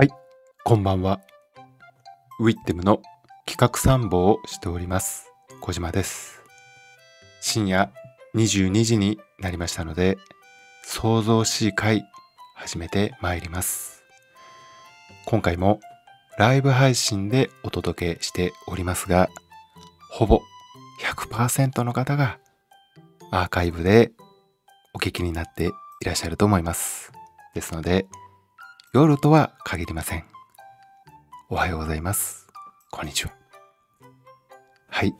[0.00, 0.10] はい、
[0.62, 1.20] こんばんは。
[2.38, 3.02] ウィッテムの
[3.46, 5.32] 企画参謀をしております。
[5.60, 6.40] 小島です。
[7.40, 7.90] 深夜
[8.36, 10.16] 22時になりましたので、
[10.84, 12.04] 創造しい会
[12.54, 14.04] 始めてまいります。
[15.26, 15.80] 今回も
[16.38, 19.28] ライブ配信でお届けしておりますが、
[20.12, 20.42] ほぼ
[21.02, 22.38] 100%の方が
[23.30, 24.12] アーカイブで
[24.94, 27.12] お聞きになっていらっしゃると思います。
[27.54, 28.06] ですので、
[28.94, 30.24] 夜とは限りません。
[31.50, 32.48] おはようございます。
[32.90, 33.32] こんにちは。
[34.88, 35.14] はい。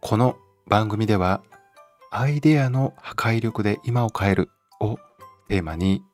[0.00, 0.36] この
[0.68, 1.42] 番組では、
[2.12, 4.96] アイデアの破壊力で今を変えるを
[5.48, 6.04] テーマに、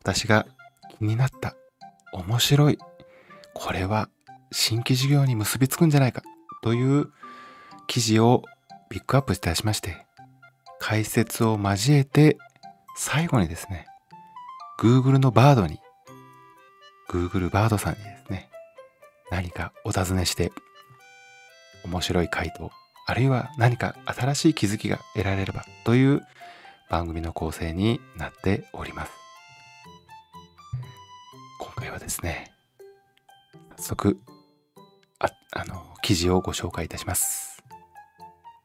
[0.00, 0.44] 私が
[0.98, 1.54] 気になった、
[2.12, 2.78] 面白い、
[3.54, 4.08] これは
[4.50, 6.22] 新規事業に結びつくんじゃないか
[6.62, 7.12] という
[7.86, 8.42] 記事を
[8.88, 10.03] ピックアップいたしまして、
[10.78, 12.38] 解説を交えて、
[12.96, 13.86] 最後にですね、
[14.78, 15.78] Google のバードに
[17.08, 18.50] Google バードさんにですね、
[19.30, 20.52] 何かお尋ねして、
[21.84, 22.70] 面白い回答、
[23.06, 26.22] あるいは何か新しい気づきが得られればという
[26.90, 29.12] 番組の構成になっております。
[31.60, 32.52] 今回はですね、
[33.76, 34.18] 早速、
[35.18, 37.62] あ、あの、記事をご紹介いたします。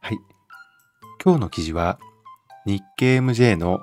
[0.01, 0.38] はい。
[1.21, 1.99] 今日の記事は、
[2.65, 3.81] 日経 MJ の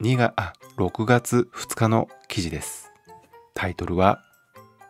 [0.00, 2.92] 2が、あ、6月2日の記事です。
[3.54, 4.22] タイトルは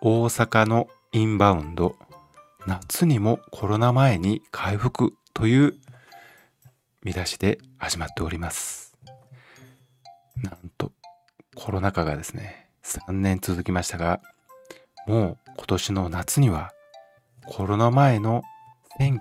[0.03, 1.97] 大阪のインバウンド
[2.67, 5.75] 夏にもコロナ前に回復という
[7.03, 8.95] 見出しで始まっております。
[10.43, 10.93] なんと
[11.55, 14.21] コロナ禍がですね3年続きましたが
[15.07, 16.73] もう今年の夏には
[17.47, 18.43] コロナ前の
[19.01, 19.19] 1000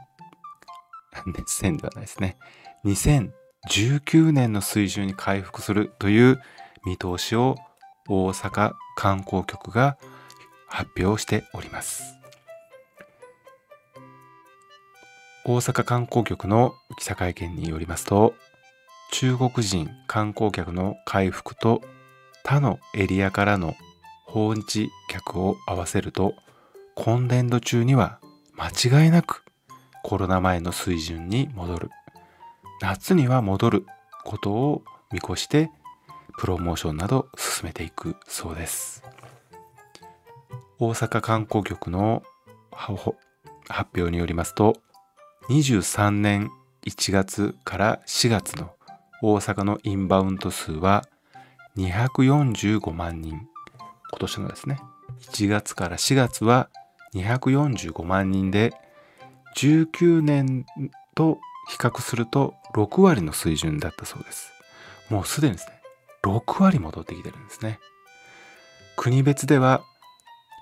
[1.14, 2.38] 1000 ではないですね
[2.86, 6.40] 2019年の水準に回復するという
[6.86, 7.56] 見通しを
[8.08, 9.98] 大阪観光局が
[10.68, 12.16] 発表しております。
[15.48, 18.34] 大阪観光局の記者会見によりますと
[19.12, 21.82] 中国人観光客の回復と
[22.44, 23.76] 他のエリアからの
[24.26, 26.34] 訪日客を合わせると
[26.96, 28.20] 今年度中には
[28.56, 29.44] 間違いなく
[30.04, 31.90] コロナ前の水準に戻る。
[32.82, 33.86] 夏には戻る
[34.24, 35.72] ことを見越して
[36.38, 39.04] プロモーションなど進めていくそうです。
[40.78, 42.24] 大阪観光局の
[42.72, 43.16] 発
[43.96, 44.76] 表によりますと
[45.50, 46.52] 23年
[46.86, 48.72] 1月から4月の
[49.22, 51.06] 大阪のインバウンド数は
[51.78, 53.48] 245万人。
[54.12, 54.80] 今年のですね
[55.22, 56.70] 1月から4月は
[57.14, 58.74] 245万人で
[59.56, 60.66] 19年
[61.16, 64.52] と比較すると6割の水準だったそうです
[65.10, 65.76] もうすでにですね
[66.26, 67.80] 6割戻ってきてるんですね。
[68.98, 69.84] 国別では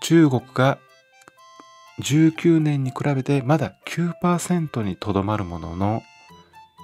[0.02, 0.78] 中国が
[2.02, 6.02] 19年に比べてまだ9%にとどまるものの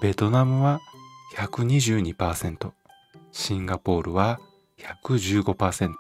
[0.02, 0.80] ベトナムは
[1.36, 2.72] 122%
[3.31, 4.40] シンガポールは
[5.03, 5.94] 115%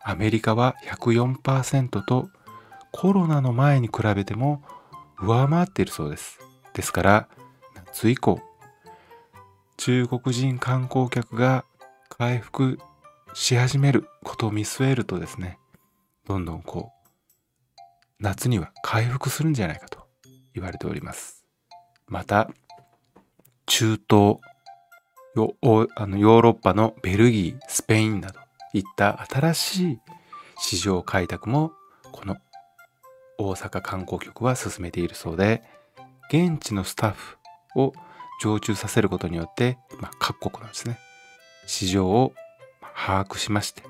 [0.00, 2.28] アメリカは104%と
[2.92, 4.62] コロナの前に比べても
[5.20, 6.38] 上回っているそうです。
[6.78, 7.28] ですから
[7.74, 8.40] 夏以降
[9.78, 11.64] 中国人観光客が
[12.08, 12.78] 回復
[13.34, 15.58] し始めることを見据えるとですね
[16.28, 16.92] どんどんこ
[17.76, 17.82] う
[18.20, 20.06] 夏には回復するんじゃないかと
[20.54, 21.44] 言われております。
[22.06, 22.48] また
[23.66, 24.38] 中東
[25.34, 25.56] ヨ
[25.96, 28.38] あのヨーロッパのベルギースペインなど
[28.72, 29.98] いった新しい
[30.58, 31.72] 市場開拓も
[32.12, 32.36] この
[33.36, 35.64] 大阪観光局は進めているそうで
[36.32, 37.36] 現地のスタッフ
[37.76, 37.92] を
[38.42, 40.98] 常駐させることによって、まあ、各国のですね
[41.66, 42.32] 市場を
[42.94, 43.82] 把握しまして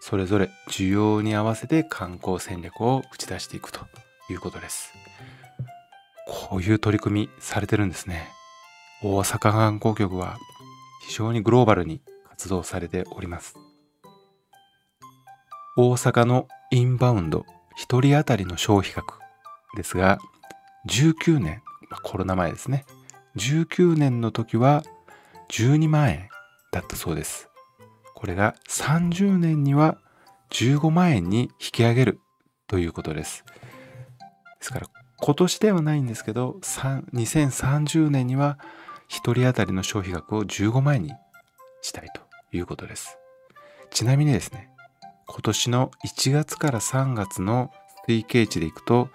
[0.00, 3.80] それぞれ需要に合わせて観光戦略を打ち出していくと
[4.28, 4.92] いうことです。
[6.26, 8.28] こういう取り組みされてるんですね。
[9.04, 10.38] 大阪観光局は
[11.06, 13.54] 非常にグローバルに活動されております。
[15.76, 17.46] 大阪のインバウンド
[17.78, 19.20] 1人当たりの消費額
[19.76, 20.18] ですが
[20.88, 22.84] 19年、まあ、コロナ前ですね
[23.36, 24.82] 19年の時は
[25.50, 26.28] 12万円
[26.70, 27.50] だったそうです。
[28.14, 29.98] これが30年には
[30.50, 32.20] 15万円に引き上げる
[32.66, 33.44] ということです。
[33.48, 34.24] で
[34.60, 34.86] すから
[35.20, 38.58] 今年ではないんですけど2030年には
[39.08, 41.12] 1人当たりの消費額を15万円に
[41.80, 42.22] したいと
[42.56, 43.18] いうことです。
[43.90, 44.70] ちなみにですね
[45.26, 47.70] 今年の1月から3月の
[48.08, 49.10] 推計値でいくと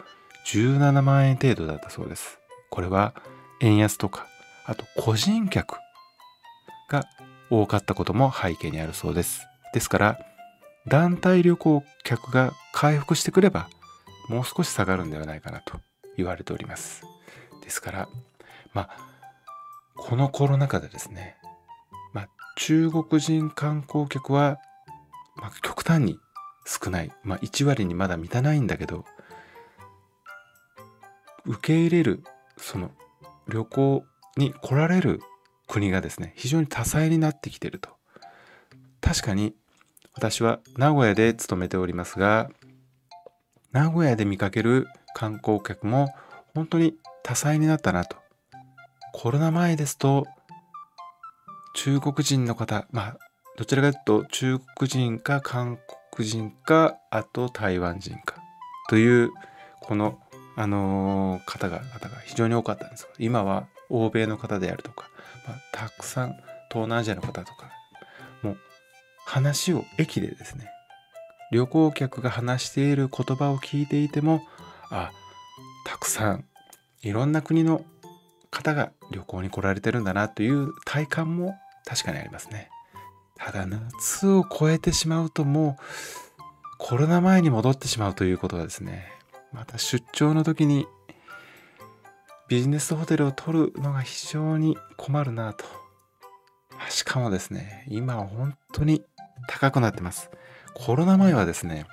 [0.47, 2.39] 17万円程度だったそうです。
[2.69, 3.13] これは
[3.59, 4.27] 円安とか
[4.65, 5.77] あと個人客
[6.89, 7.05] が
[7.49, 9.47] 多かったことも背景にあるそうです。
[9.73, 10.19] ですから、
[10.87, 13.69] 団体旅行客が回復してくれば、
[14.27, 15.79] もう少し下がるんではないかなと
[16.17, 17.03] 言われております。
[17.61, 18.09] ですから、
[18.73, 18.89] まあ、
[19.95, 21.37] このコロナ禍でですね、
[22.13, 24.57] まあ、中国人観光客は、
[25.35, 26.19] まあ、極端に
[26.65, 29.05] 少ない、まあ、1割にまだ満たないんだけど
[31.47, 32.23] 受け入れる
[32.57, 32.91] その
[33.47, 34.03] 旅行
[34.35, 35.21] に来られる
[35.67, 37.89] 国がですね非常に多彩になってきてると。
[39.01, 39.55] 確かに
[40.13, 42.49] 私は名古屋で勤めておりますが
[43.71, 46.13] 名古屋で見かける観光客も
[46.53, 48.17] 本当に多彩になったなと。
[49.13, 50.27] コロナ前ですと
[51.73, 53.17] 中国人の方まあ
[53.57, 55.79] どちらかというと中国人か韓
[56.11, 58.35] 国人かあと台湾人か
[58.89, 59.31] という
[59.81, 60.19] この
[60.57, 65.09] あの、方が方が非常に多かったんです今は欧米の方であるとか、
[65.47, 66.31] まあ、たくさん
[66.69, 67.71] 東南アジアの方とか
[68.41, 68.57] もう
[69.25, 70.69] 話を駅でですね
[71.51, 74.41] 旅行客が話している言葉を聞いていても
[74.89, 75.11] あ
[75.85, 76.45] たくさん
[77.01, 77.85] いろんな国の
[78.51, 81.55] 方が旅行に来られてるんだなという体感も
[81.85, 82.69] 確かにありますね。
[83.35, 85.81] ただ夏を超えてしまうともう
[86.79, 89.16] コロナ前に戻ってしまうということがですね
[89.57, 90.85] また出張の時に
[92.47, 95.65] ビジネスホテルを取るのが非常に困るなと。
[96.89, 99.03] しかもですね今は本当に
[99.47, 100.29] 高くなってます。
[100.75, 101.87] コロナ前はですね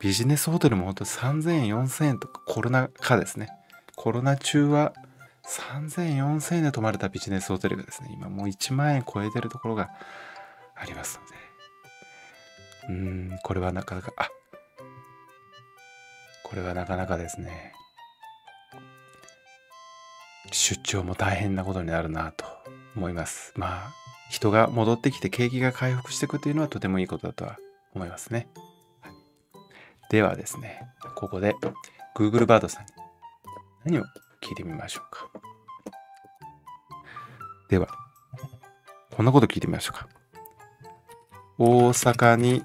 [0.00, 3.48] ビジネスホテルも本当3000円4000円とかコロナ禍ですね。
[3.94, 4.92] コロナ中は
[5.46, 9.88] 3000円4000円で泊まれたビジネスホテルがですね今もう1万円超えてるところが
[10.74, 11.38] ありますので。
[12.88, 14.28] うーんこれはなかなかあ
[16.48, 17.72] これはなかなかですね。
[20.50, 22.46] 出張も大変なことになるなと
[22.96, 23.52] 思います。
[23.54, 23.92] まあ
[24.30, 27.58] 人が戻ってきて景気が回復していくというのはとてもいいことだとは
[27.94, 28.48] 思いますね、
[30.10, 30.82] ではですね
[31.14, 31.54] ここで
[32.14, 32.92] Google バードさんに
[33.84, 34.04] 何を
[34.42, 35.28] 聞いてみましょうか。
[37.68, 37.88] では
[39.14, 40.08] こんなこと聞いてみましょうか。
[41.58, 42.62] 大阪に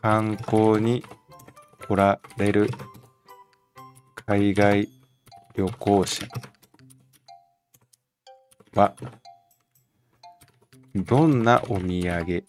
[0.00, 1.04] 観光に
[1.86, 2.70] 来られる
[4.32, 4.88] 海外
[5.54, 6.26] 旅行者。
[8.74, 8.94] は
[10.94, 12.46] どんなお土産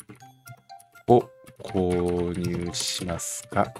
[1.09, 1.29] を
[1.61, 3.73] 購入しますか？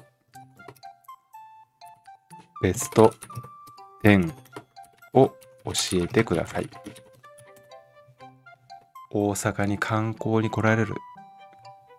[2.62, 3.14] ベスト
[4.04, 4.34] 10
[5.14, 5.28] を
[5.64, 6.70] 教えてください。
[9.12, 10.96] 大阪に観光に来られる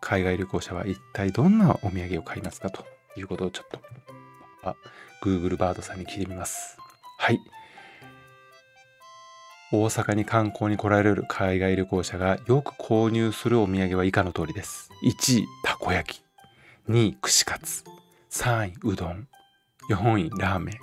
[0.03, 2.69] 海外旅行者は一体どんなお土産を買いますか？
[2.69, 2.85] と
[3.17, 3.81] いうことをちょっと。
[5.25, 6.77] Google バードさんに聞いてみます。
[7.19, 7.41] はい。
[9.73, 14.91] 大阪に観光に来られる海外旅行者がよく購入するお土産は以下の通りです。
[15.03, 16.25] 1位、たこ焼き。
[16.91, 17.83] 2位、串カツ。
[18.31, 19.27] 3位、うどん。
[19.91, 20.75] 4位、ラーメン。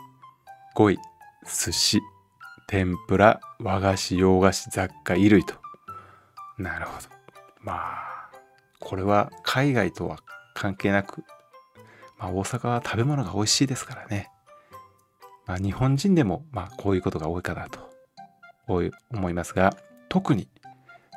[0.76, 0.98] 5位、
[1.46, 2.02] 寿司。
[2.68, 5.54] 天ぷら、和菓子、洋菓子、雑貨、衣類と。
[6.58, 7.08] なるほど。
[7.62, 8.32] まあ、
[8.80, 10.18] これは海外とは
[10.56, 11.24] 関係なく、
[12.18, 14.31] まあ、大阪は食べ物が美味しいですからね。
[15.48, 17.80] まあ、日本人でもまあこういうことが多いかなと
[18.68, 19.76] 思いますが、
[20.10, 20.48] 特に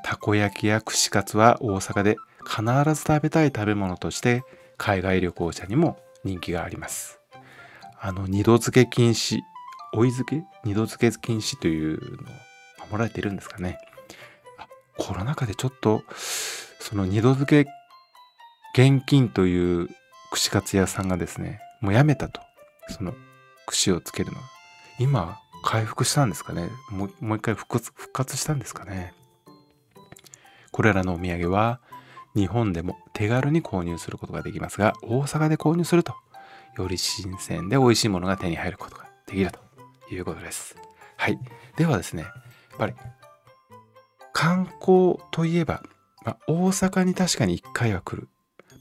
[0.02, 2.62] たこ焼きや串カツは大阪で必
[2.94, 4.42] ず食べたい食べ物として
[4.76, 7.20] 海外旅行者にも人気があります。
[8.00, 9.40] あの二度漬け禁止、
[9.94, 10.44] 追い漬け？
[10.64, 13.78] 二度漬け禁止というのを守られているんですかね。
[14.98, 16.02] コロナ禍でちょっと
[16.80, 17.66] その二度漬け
[18.74, 19.88] 現金という
[20.32, 22.40] 串カツ屋さんがですね、もうやめたと。
[22.88, 23.14] その
[23.66, 24.38] 串をつけるの。
[24.98, 29.14] 今、回復したんですかねもうもう一回復活復活したんですかね
[30.72, 31.80] これらのお土産は
[32.36, 36.14] 日本でも手軽に購入することができますが、大阪で購入すると、
[36.76, 39.60] より新鮮で美味しいものが手に入ることができると
[40.12, 40.76] いうことです。
[41.16, 41.38] はい。
[41.76, 42.32] ではですね、やっ
[42.76, 42.94] ぱり
[44.32, 45.84] 観光といえば
[46.24, 48.28] まあ、大阪に確かに1回は来る、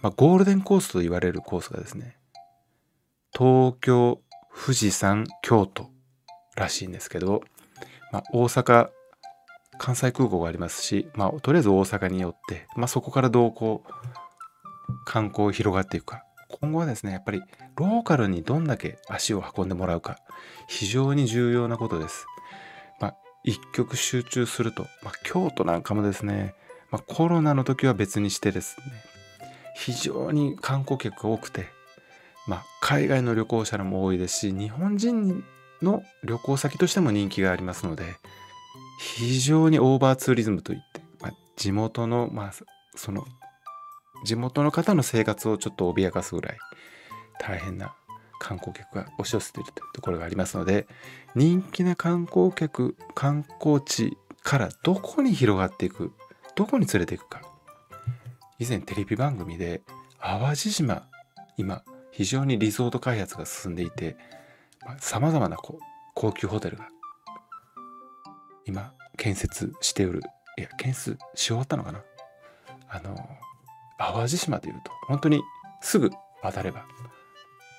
[0.01, 2.17] まあ、ゴールデンコースと言われるコースがですね
[3.33, 4.21] 東京
[4.55, 5.89] 富士山京都
[6.55, 7.43] らしいんですけど、
[8.11, 8.89] まあ、大阪
[9.77, 13.91] 関西空港がありますし、まあ、とりあえず大阪に寄って、まあ、そこからどうこう
[15.05, 17.41] 観光広がっていくか今後はですねやっぱり
[17.75, 20.17] ローカルにどんだけ足を運んでもらうか
[20.67, 22.25] 非常に重要なことです。
[22.99, 26.53] まあ、一極集中すると、まあ、京都なんかもですね
[26.93, 28.85] まあ、コロナの時は別にしてですね
[29.75, 31.65] 非常に観光客が多くて、
[32.47, 35.43] まあ、海外の旅行者も多いですし日本人
[35.81, 38.15] の旅行先としても人気がありますので
[38.99, 42.51] 非常にオーバーツーリズムといって、まあ、地元のまあ
[42.95, 43.25] その
[44.25, 46.57] 地元の方の生活をちょっと脅かすぐらい
[47.39, 47.95] 大変な
[48.39, 50.87] 観光客が押し寄せているというところがありますので
[51.35, 56.11] 人気な観光客観光地からどこに広がっていく
[56.55, 57.41] どこに連れていくか。
[58.59, 59.81] 以前テレビ番組で
[60.21, 61.07] 淡路島
[61.57, 64.15] 今非常にリゾート開発が進んでいて
[64.99, 66.87] さまざ、まなこう高級ホテルが
[68.65, 70.21] 今建設しておる
[70.57, 72.01] いや建設し終わったのかな。
[72.87, 73.17] あの
[73.97, 75.41] 淡路島というと本当に
[75.81, 76.11] すぐ
[76.43, 76.85] 渡れば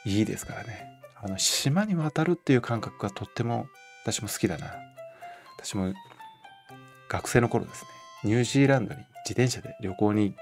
[0.04, 0.84] いいですからね。
[1.22, 3.66] あの島に渡るっていう感覚がとっても
[4.02, 4.74] 私も好きだな。
[5.56, 5.94] 私も
[7.08, 7.88] 学生の頃ですね
[8.24, 10.34] ニュージーランドに自転車で旅行に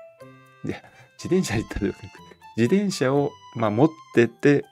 [0.64, 0.82] で
[1.22, 1.94] 自転車行った時
[2.56, 4.64] 自転車を、まあ、持ってって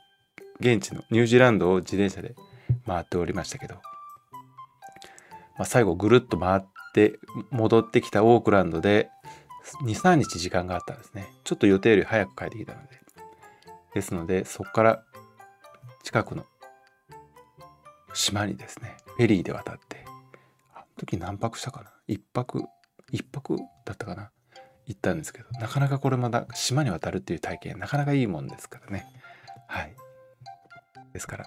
[0.59, 2.35] 現地のニュージーランドを自転車で
[2.87, 3.81] 回っておりましたけど、ま
[5.61, 6.63] あ、最後ぐるっと回っ
[6.95, 7.19] て
[7.51, 9.11] 戻ってきたオークランドで
[9.85, 11.29] 23日時間があったんですね。
[11.45, 13.01] ちょっと予定より早く帰ってきたので。
[13.95, 15.05] ですのでそこから
[16.05, 16.47] 近くの
[18.15, 20.05] 島にですねフェリーで渡って。
[20.75, 22.65] あの時何泊したかな？1泊
[23.13, 24.31] 1泊だったかな？
[24.91, 29.07] 行ったんですけどなかなかこれまだ島に渡るっていう体験なかなかいいもんですからね。
[29.69, 29.95] はい。
[31.13, 31.45] ですから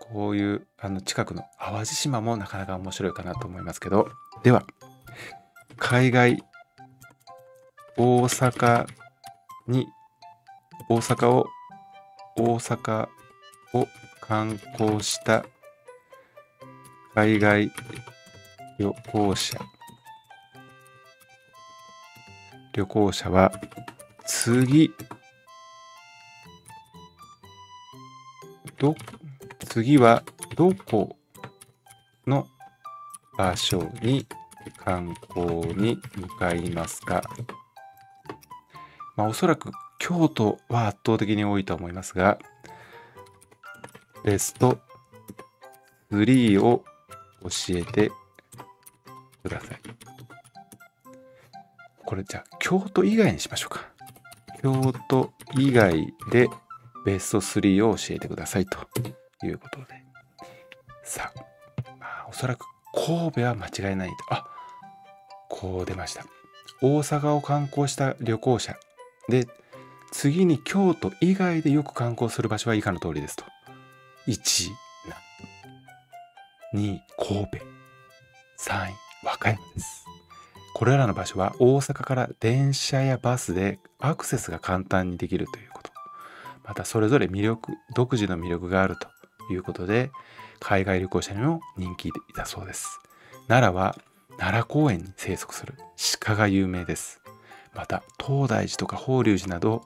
[0.00, 4.08] こういうあの近くの淡路島もなかなか面白いかなと思いますけど。
[4.44, 4.64] では
[5.78, 6.38] 海外
[7.96, 8.86] 大阪
[9.66, 9.88] に
[10.88, 11.46] 大阪を
[12.36, 13.08] 大阪
[13.74, 13.88] を
[14.20, 15.44] 観光した
[17.16, 17.72] 海外
[18.78, 19.75] 旅行者。
[22.72, 23.52] 旅行者は
[24.26, 24.90] 次
[28.78, 28.94] ど
[29.60, 30.22] 次は
[30.56, 31.16] どこ
[32.26, 32.46] の
[33.38, 34.26] 場所に
[34.84, 37.22] 観光に向かいますか？
[39.16, 42.38] まあおそらく京都は圧倒的に多いと思いますが
[44.24, 44.78] ベスト
[46.12, 46.84] 3を
[47.42, 47.48] 教
[47.78, 48.10] えて
[49.42, 49.75] ください。
[52.06, 53.88] これじゃあ京都以外にしましょうか。
[54.62, 56.48] 京都以外で
[57.04, 58.78] ベスト3を教えてくださいと
[59.44, 60.02] いうことで。
[61.04, 61.40] さあ、
[61.98, 64.16] まあ、おそらく神戸は間違いないと。
[64.30, 64.46] あ
[65.48, 66.24] こう出ました。
[66.80, 68.76] 大阪を観光した旅行者
[69.28, 69.46] で
[70.12, 73.44] 次に京都以外でよく観光する場所は以下の通りですと。
[74.26, 74.70] 1、
[76.74, 77.58] 2位、神戸、
[78.58, 78.94] 3位、
[79.24, 80.05] 和歌山です。
[80.76, 85.90] これらの場所は大阪から電車やバスでアクセスが簡単にできるということ。
[86.64, 89.08] またそれぞれ魅力、独自の魅力があると
[89.50, 90.10] いうことで、
[90.60, 93.00] 海外旅行者にも人気だそうです。
[93.48, 93.96] 奈良は
[94.36, 95.76] 奈良公園に生息する
[96.20, 97.22] 鹿が有名です。
[97.74, 99.82] また東大寺とか法隆寺など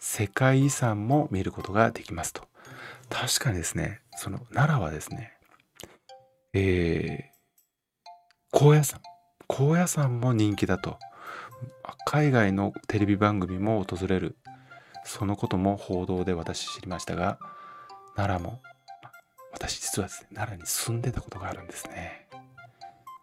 [0.00, 2.42] 世界遺産も見ることができますと。
[3.08, 5.34] 確かにですね、その奈良はですね、
[6.54, 8.08] えー、
[8.50, 9.00] 高野山
[9.48, 10.98] 高野山も人気だと。
[12.06, 14.36] 海外のテレビ番組も訪れる。
[15.04, 17.38] そのことも報道で私知りましたが
[18.14, 18.60] 奈良も
[19.52, 22.28] 私実はですね奈良に住んでたことがあるんですね。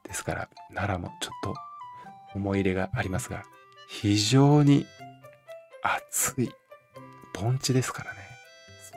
[0.04, 1.56] ですから奈良もちょっと
[2.34, 3.44] 思い入れがありますが
[3.88, 4.88] 非常に
[5.84, 6.52] 暑い
[7.34, 8.20] 盆地ですからね。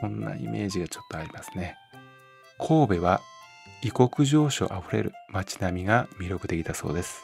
[0.01, 1.75] そんなイメージがちょっとありますね。
[2.57, 3.21] 神戸は
[3.81, 7.21] 異国情緒あふれる街並みが魅力的だそうです。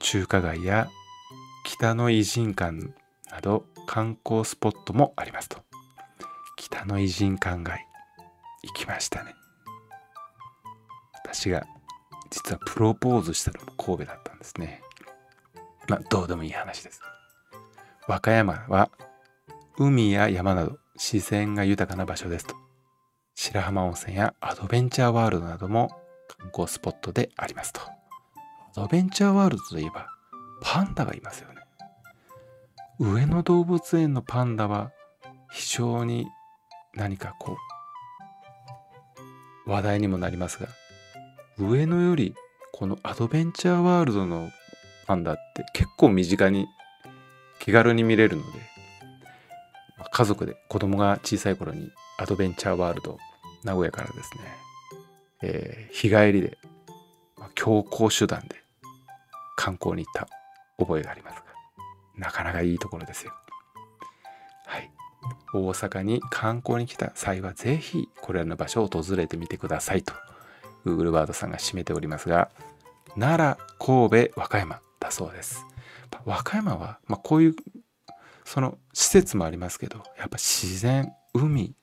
[0.00, 0.88] 中華街や
[1.64, 2.76] 北の偉人館
[3.30, 5.58] など観光スポットもありますと。
[6.56, 7.86] 北の偉人館街
[8.64, 9.34] 行きましたね。
[11.14, 11.66] 私が
[12.30, 14.82] 実はプロポーズしたのも神戸だったんですね。
[15.88, 17.00] まあどうでもいい話です。
[18.06, 18.90] 和歌山は
[19.78, 22.56] 海や山など自然が豊かな場所ですと。
[23.40, 25.92] 白浜温泉やアドベンチャーワールドなども
[26.26, 27.80] 観光スポットでありますと。
[27.82, 30.08] アドベンチャーワールドといえば
[30.60, 31.62] パンダがいますよね。
[32.98, 34.90] 上野動物園のパンダは
[35.52, 36.26] 非常に
[36.94, 37.56] 何かこ
[39.66, 40.66] う話題にもなりますが
[41.60, 42.34] 上野より
[42.72, 44.50] このアドベンチャーワールドの
[45.06, 46.66] パンダって結構身近に
[47.60, 48.48] 気軽に見れるので
[50.10, 53.16] 家族で子供が小さい頃にアドベンチャーワールド
[53.64, 54.40] 名古屋からですね、
[55.42, 56.58] えー、日帰りで、
[57.36, 58.56] まあ、強行手段で
[59.56, 60.28] 観光に行った
[60.78, 61.42] 覚えがありますが、
[62.16, 63.32] なかなかいいところですよ。
[64.66, 64.90] はい。
[65.54, 70.12] 大阪に観光に来た際は、ぜひこれらの場所を訪れてみてくださいと、
[70.84, 72.50] Google バードさんが締めておりますが、
[73.18, 75.64] 奈良、神戸、和歌山だそうです。
[76.24, 77.56] 和歌山は、まあ、こういう
[78.48, 81.74] その施設もありますけどやっぱ自然海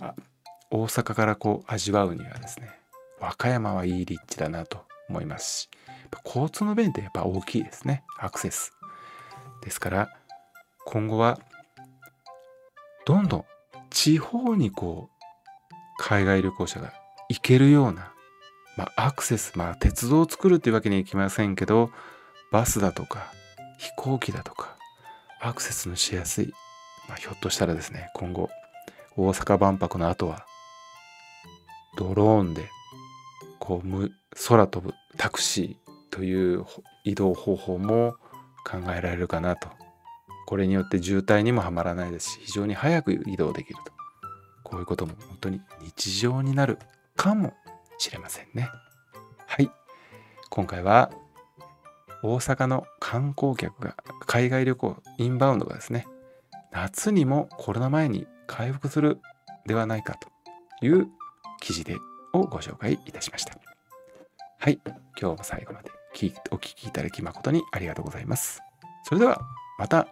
[0.00, 0.14] あ
[0.74, 2.68] 大阪からこう味わうにはですね
[3.20, 5.68] 和歌山はいい立地だなと思いますし
[6.24, 8.72] 交通の便ってやっぱ大きいですねアクセス。
[9.62, 10.08] ですから
[10.84, 11.38] 今後は
[13.06, 13.44] どんどん
[13.90, 16.92] 地方にこう海外旅行者が
[17.28, 18.12] 行けるような、
[18.76, 21.90] まあ、アクセスまあ鉄道を作るっていうわけにはいきませんけど
[22.50, 23.32] バスだとか
[23.78, 24.76] 飛行機だとか
[25.40, 26.52] アクセスのしやすい、
[27.08, 28.50] まあ、ひょっとしたらですね今後
[29.16, 30.46] 大阪万博の後は
[31.96, 32.68] ドローンで
[33.58, 34.10] こう
[34.46, 36.64] 空飛ぶタクシーという
[37.04, 38.14] 移動方法も
[38.64, 39.68] 考えられるかなと。
[40.46, 42.32] これによって渋滞にもはまらないです。
[42.32, 43.92] し非常に早く移動できると。
[44.62, 46.78] こういうことも本当に日常になる
[47.16, 47.54] かも
[47.98, 48.68] しれませんね。
[49.46, 49.70] はい。
[50.50, 51.10] 今回は
[52.22, 53.96] 大阪の観光客が
[54.26, 56.06] 海外旅行インバウンドがですね
[56.72, 59.20] 夏にもコロナ前に回復する
[59.66, 60.16] ではないか
[60.80, 61.08] という
[61.64, 61.96] 記事で
[62.34, 63.56] をご紹介いたしました。
[64.58, 64.78] はい。
[65.18, 65.90] 今日も最後まで
[66.50, 68.60] お聴きいただき誠にありがとうございます。
[69.04, 69.40] それでは
[69.78, 70.06] また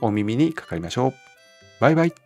[0.00, 1.12] お耳にかかりましょう。
[1.80, 2.23] バイバイ。